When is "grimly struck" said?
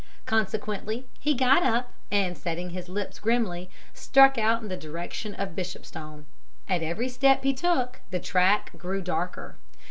3.19-4.35